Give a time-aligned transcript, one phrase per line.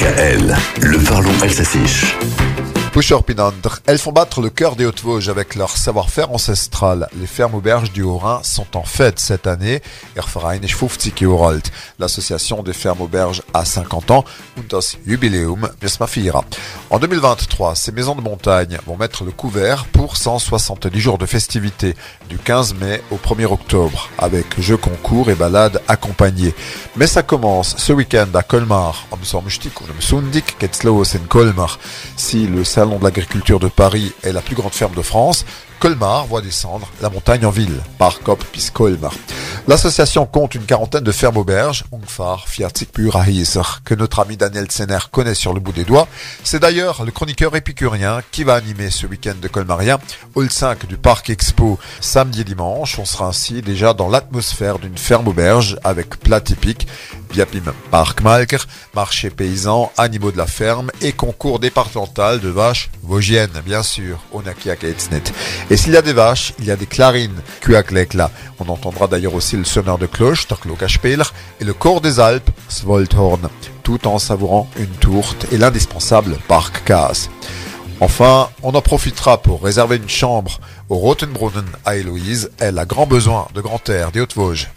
[0.00, 1.30] DKL, le parlons
[2.96, 3.22] alsacien.
[3.86, 7.08] Elles font battre le cœur des Hautes-Vosges avec leur savoir-faire ancestral.
[7.18, 9.80] Les fermes auberges du Haut-Rhin sont en fête cette année.
[11.98, 14.24] L'association des fermes auberges a 50 ans.
[14.68, 15.68] das Jubiläum
[16.90, 21.94] En 2023, ces maisons de montagne vont mettre le couvert pour 170 jours de festivités
[22.28, 26.54] du 15 mai au 1er octobre avec jeux concours et balades accompagnées.
[26.96, 29.06] Mais ça commence ce week-end à Colmar.
[32.16, 35.44] Si le salon de l'agriculture de Paris est la plus grande ferme de France,
[35.80, 39.12] Colmar voit descendre la montagne en ville, par Cop Colmar.
[39.68, 42.46] L'association compte une quarantaine de fermes auberges, Ungfar,
[43.84, 46.08] que notre ami Daniel Tsener connaît sur le bout des doigts.
[46.42, 49.98] C'est d'ailleurs le chroniqueur épicurien qui va animer ce week-end de Colmarien,
[50.34, 51.78] Hall 5 du Parc Expo.
[52.00, 56.86] Samedi et dimanche, on sera ainsi déjà dans l'atmosphère d'une ferme auberge avec plats typiques,
[57.32, 63.62] Biapim Park Malker, marché paysan, animaux de la ferme et concours départemental de vaches vosgiennes,
[63.64, 64.94] bien sûr, Onakiak et
[65.70, 67.40] et s'il y a des vaches, il y a des clarines,
[68.14, 68.30] là.
[68.58, 70.46] On entendra d'ailleurs aussi le sonneur de cloche,
[71.60, 73.48] et le corps des Alpes, Svolthorn,
[73.82, 77.28] tout en savourant une tourte et l'indispensable Park Kaas.
[78.00, 82.50] Enfin, on en profitera pour réserver une chambre au Rotenbrunnen à Héloïse.
[82.58, 84.70] Elle a grand besoin de grand air des Hautes-Vosges.